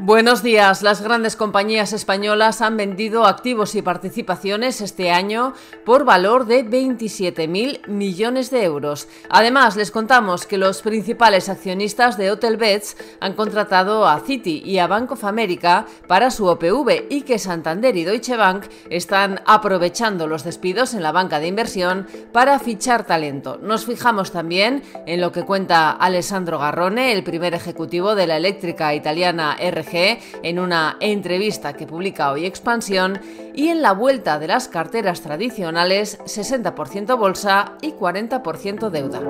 [0.00, 0.82] Buenos días.
[0.82, 5.54] Las grandes compañías españolas han vendido activos y participaciones este año
[5.84, 9.08] por valor de 27.000 millones de euros.
[9.28, 14.86] Además, les contamos que los principales accionistas de Hotelbeds han contratado a Citi y a
[14.86, 20.44] Bank of America para su OPV y que Santander y Deutsche Bank están aprovechando los
[20.44, 23.58] despidos en la banca de inversión para fichar talento.
[23.60, 28.94] Nos fijamos también en lo que cuenta Alessandro Garrone, el primer ejecutivo de la eléctrica
[28.94, 33.20] italiana RG en una entrevista que publica hoy Expansión
[33.54, 39.20] y en la vuelta de las carteras tradicionales 60% bolsa y 40% deuda.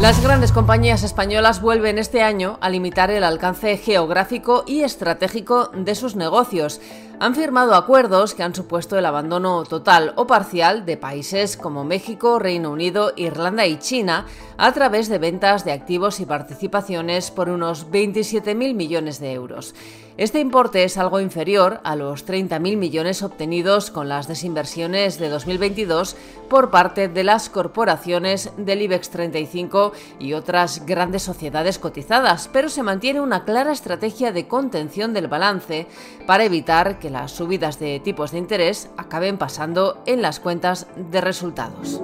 [0.00, 5.94] Las grandes compañías españolas vuelven este año a limitar el alcance geográfico y estratégico de
[5.94, 6.80] sus negocios
[7.20, 12.38] han firmado acuerdos que han supuesto el abandono total o parcial de países como México,
[12.38, 14.24] Reino Unido, Irlanda y China
[14.56, 19.74] a través de ventas de activos y participaciones por unos 27.000 millones de euros.
[20.16, 26.16] Este importe es algo inferior a los 30.000 millones obtenidos con las desinversiones de 2022
[26.50, 32.82] por parte de las corporaciones del IBEX 35 y otras grandes sociedades cotizadas, pero se
[32.82, 35.86] mantiene una clara estrategia de contención del balance
[36.26, 41.20] para evitar que las subidas de tipos de interés acaben pasando en las cuentas de
[41.20, 42.00] resultados.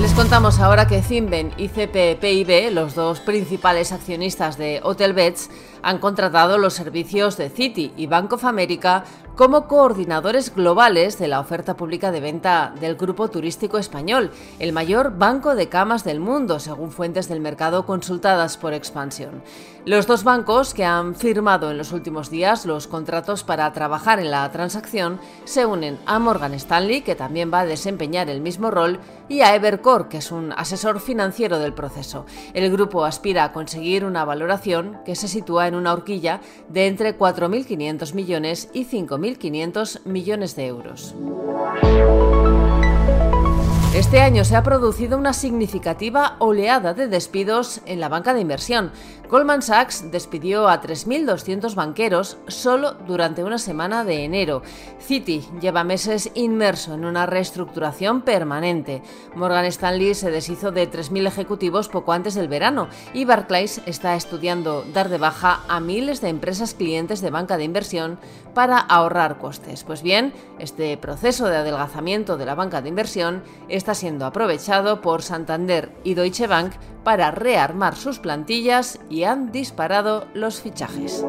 [0.00, 5.50] Les contamos ahora que Zimben y CPPIB, los dos principales accionistas de Hotelbeds,
[5.82, 9.04] han contratado los servicios de Citi y Bank of America
[9.40, 15.16] como coordinadores globales de la oferta pública de venta del Grupo Turístico Español, el mayor
[15.16, 19.42] banco de camas del mundo, según fuentes del mercado consultadas por Expansión.
[19.86, 24.30] Los dos bancos que han firmado en los últimos días los contratos para trabajar en
[24.30, 29.00] la transacción se unen a Morgan Stanley, que también va a desempeñar el mismo rol,
[29.26, 32.26] y a Evercore, que es un asesor financiero del proceso.
[32.52, 37.18] El grupo aspira a conseguir una valoración que se sitúa en una horquilla de entre
[37.18, 41.14] 4.500 millones y 5.500 millones de euros.
[43.94, 48.92] Este año se ha producido una significativa oleada de despidos en la banca de inversión.
[49.28, 54.62] Goldman Sachs despidió a 3.200 banqueros solo durante una semana de enero.
[55.00, 59.02] Citi lleva meses inmerso en una reestructuración permanente.
[59.34, 64.84] Morgan Stanley se deshizo de 3.000 ejecutivos poco antes del verano y Barclays está estudiando
[64.92, 68.18] dar de baja a miles de empresas clientes de banca de inversión
[68.54, 69.84] para ahorrar costes.
[69.84, 73.44] Pues bien, este proceso de adelgazamiento de la banca de inversión
[73.80, 80.26] está siendo aprovechado por Santander y Deutsche Bank para rearmar sus plantillas y han disparado
[80.34, 81.24] los fichajes.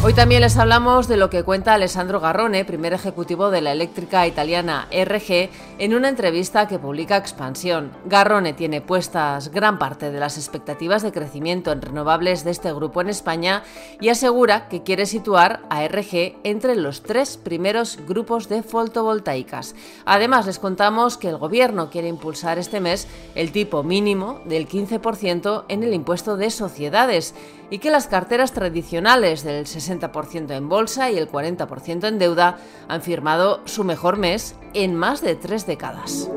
[0.00, 4.28] Hoy también les hablamos de lo que cuenta Alessandro Garrone, primer ejecutivo de la eléctrica
[4.28, 5.50] italiana RG,
[5.80, 7.90] en una entrevista que publica Expansión.
[8.04, 13.00] Garrone tiene puestas gran parte de las expectativas de crecimiento en renovables de este grupo
[13.00, 13.64] en España
[14.00, 19.74] y asegura que quiere situar a RG entre los tres primeros grupos de fotovoltaicas.
[20.04, 25.64] Además, les contamos que el gobierno quiere impulsar este mes el tipo mínimo del 15%
[25.66, 27.34] en el impuesto de sociedades
[27.70, 32.58] y que las carteras tradicionales del 60% en bolsa y el 40% en deuda
[32.88, 36.30] han firmado su mejor mes en más de tres décadas.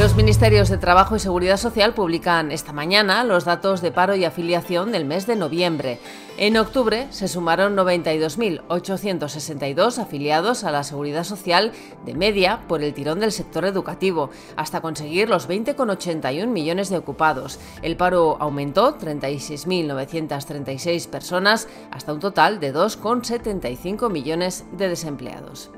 [0.00, 4.24] Los Ministerios de Trabajo y Seguridad Social publican esta mañana los datos de paro y
[4.24, 5.98] afiliación del mes de noviembre.
[6.38, 11.72] En octubre se sumaron 92.862 afiliados a la Seguridad Social
[12.06, 17.60] de media por el tirón del sector educativo, hasta conseguir los 20,81 millones de ocupados.
[17.82, 25.70] El paro aumentó 36.936 personas hasta un total de 2,75 millones de desempleados.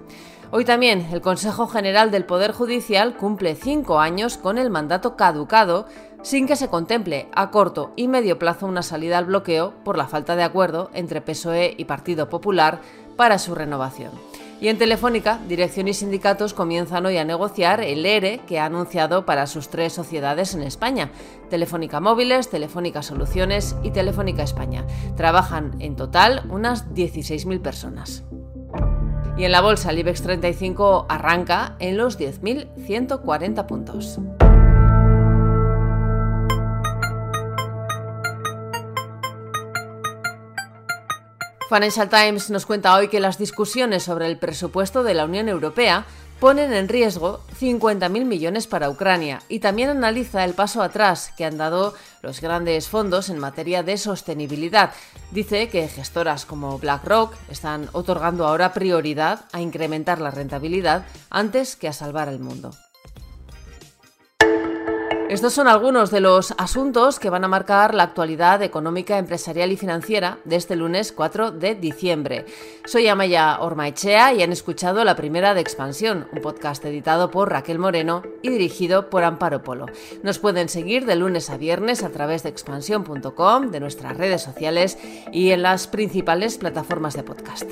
[0.54, 5.86] Hoy también el Consejo General del Poder Judicial cumple cinco años con el mandato caducado
[6.20, 10.08] sin que se contemple a corto y medio plazo una salida al bloqueo por la
[10.08, 12.82] falta de acuerdo entre PSOE y Partido Popular
[13.16, 14.10] para su renovación.
[14.60, 19.24] Y en Telefónica, dirección y sindicatos comienzan hoy a negociar el ERE que ha anunciado
[19.24, 21.12] para sus tres sociedades en España,
[21.48, 24.84] Telefónica Móviles, Telefónica Soluciones y Telefónica España.
[25.16, 28.22] Trabajan en total unas 16.000 personas.
[29.36, 34.18] Y en la bolsa el IBEX 35 arranca en los 10.140 puntos.
[41.68, 46.04] Financial Times nos cuenta hoy que las discusiones sobre el presupuesto de la Unión Europea
[46.42, 51.56] ponen en riesgo 50.000 millones para Ucrania y también analiza el paso atrás que han
[51.56, 54.90] dado los grandes fondos en materia de sostenibilidad.
[55.30, 61.86] Dice que gestoras como BlackRock están otorgando ahora prioridad a incrementar la rentabilidad antes que
[61.86, 62.72] a salvar el mundo.
[65.32, 69.78] Estos son algunos de los asuntos que van a marcar la actualidad económica, empresarial y
[69.78, 72.44] financiera de este lunes 4 de diciembre.
[72.84, 77.78] Soy Amaya Ormaechea y han escuchado la primera de Expansión, un podcast editado por Raquel
[77.78, 79.86] Moreno y dirigido por Amparo Polo.
[80.22, 84.98] Nos pueden seguir de lunes a viernes a través de expansión.com, de nuestras redes sociales
[85.32, 87.70] y en las principales plataformas de podcast.